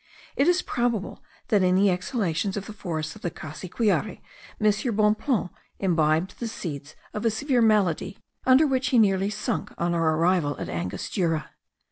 It 0.35 0.47
is 0.47 0.63
probable, 0.63 1.23
that 1.49 1.61
in 1.61 1.75
the 1.75 1.91
exhalations 1.91 2.57
of 2.57 2.65
the 2.65 2.73
forests 2.73 3.15
of 3.15 3.21
the 3.21 3.29
Cassiquiare 3.29 4.19
M. 4.59 4.71
Bonpland 4.95 5.51
imbibed 5.77 6.39
the 6.39 6.47
seeds 6.47 6.95
of 7.13 7.23
a 7.23 7.29
severe 7.29 7.61
malady, 7.61 8.17
under 8.43 8.65
which 8.65 8.87
he 8.87 8.97
nearly 8.97 9.29
sunk 9.29 9.71
on 9.77 9.93
our 9.93 10.15
arrival 10.15 10.57
at 10.59 10.69
Angostura. 10.69 11.51